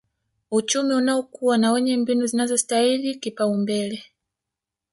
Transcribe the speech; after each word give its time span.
uchumi 0.51 0.93
unaokua 0.93 1.57
na 1.57 1.71
wenye 1.71 1.97
mbinu 1.97 2.25
zinazostahili 2.25 3.15
kupaumbele 3.15 4.03